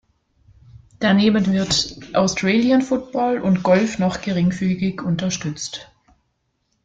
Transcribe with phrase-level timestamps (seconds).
[0.99, 5.91] Daneben wird Australian Football und Golf noch geringfügig unterstützt.